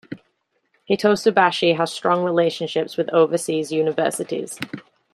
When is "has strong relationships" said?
1.77-2.97